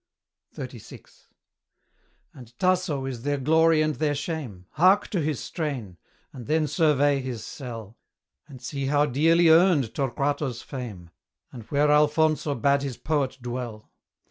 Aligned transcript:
XXXVI. 0.55 1.27
And 2.33 2.57
Tasso 2.57 3.05
is 3.05 3.21
their 3.21 3.37
glory 3.37 3.83
and 3.83 3.93
their 3.93 4.15
shame. 4.15 4.65
Hark 4.71 5.09
to 5.09 5.21
his 5.21 5.39
strain! 5.39 5.97
and 6.33 6.47
then 6.47 6.65
survey 6.65 7.21
his 7.21 7.45
cell! 7.45 7.99
And 8.47 8.59
see 8.63 8.87
how 8.87 9.05
dearly 9.05 9.49
earned 9.49 9.93
Torquato's 9.93 10.63
fame, 10.63 11.11
And 11.51 11.61
where 11.65 11.91
Alfonso 11.91 12.55
bade 12.55 12.81
his 12.81 12.97
poet 12.97 13.37
dwell. 13.43 13.91